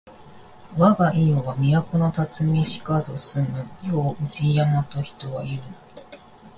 [0.79, 5.77] わが庵は都のたつみしかぞ住む世を宇治山と人は言ふなり